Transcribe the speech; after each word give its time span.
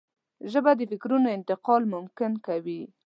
ژبه 0.51 0.71
د 0.77 0.81
فکرونو 0.91 1.27
انتقال 1.37 1.81
ممکن 1.93 2.31
کوي 2.45 2.81